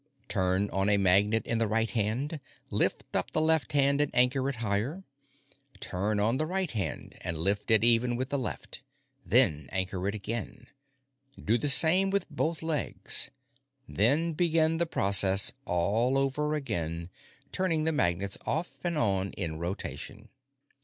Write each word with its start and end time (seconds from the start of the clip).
Turn 0.27 0.67
on 0.71 0.89
a 0.89 0.97
magnet 0.97 1.45
in 1.45 1.59
the 1.59 1.67
right 1.67 1.91
hand; 1.91 2.39
lift 2.71 3.03
up 3.15 3.29
the 3.29 3.39
left 3.39 3.73
hand 3.73 4.01
and 4.01 4.09
anchor 4.15 4.49
it 4.49 4.55
higher; 4.55 5.03
turn 5.79 6.19
on 6.19 6.37
the 6.37 6.47
right 6.47 6.71
hand 6.71 7.15
and 7.21 7.37
lift 7.37 7.69
it 7.69 7.83
even 7.83 8.15
with 8.15 8.29
the 8.29 8.39
left, 8.39 8.81
then 9.23 9.69
anchor 9.71 10.07
it 10.07 10.15
again; 10.15 10.65
do 11.39 11.55
the 11.55 11.69
same 11.69 12.09
with 12.09 12.27
both 12.31 12.63
legs; 12.63 13.29
then 13.87 14.33
begin 14.33 14.79
the 14.79 14.87
process 14.87 15.51
all 15.65 16.17
over 16.17 16.55
again, 16.55 17.11
turning 17.51 17.83
the 17.83 17.91
magnets 17.91 18.39
off 18.43 18.79
and 18.83 18.97
on 18.97 19.29
in 19.33 19.59
rotation. 19.59 20.29